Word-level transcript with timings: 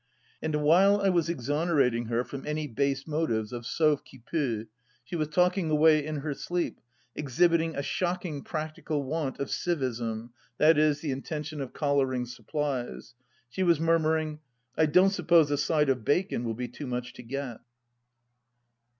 And 0.41 0.55
while 0.63 0.99
I 0.99 1.09
was 1.09 1.29
exonerating 1.29 2.05
her 2.05 2.23
from 2.23 2.43
any 2.47 2.65
base 2.65 3.05
motives 3.05 3.53
of 3.53 3.67
sauve 3.67 4.01
qui 4.03 4.17
peut, 4.25 4.67
she 5.03 5.15
was 5.15 5.27
talking 5.27 5.69
away 5.69 6.03
in 6.03 6.21
her 6.21 6.33
sleep, 6.33 6.81
exhibit 7.15 7.61
ing 7.61 7.75
a 7.75 7.83
shocking 7.83 8.43
practical 8.43 9.03
want 9.03 9.37
of 9.39 9.49
civism, 9.49 10.31
i.e. 10.59 10.73
the 10.73 11.11
intention 11.11 11.61
of 11.61 11.73
collaring 11.73 12.25
supplies. 12.25 13.13
She 13.47 13.61
was 13.61 13.79
murmuring:" 13.79 14.39
I 14.75 14.87
don't 14.87 15.11
suppose 15.11 15.51
a 15.51 15.57
side 15.59 15.87
of 15.89 16.03
bacon 16.03 16.45
will 16.45 16.55
be 16.55 16.67
too 16.67 16.87
much 16.87 17.13
to 17.13 17.21
get 17.21 17.59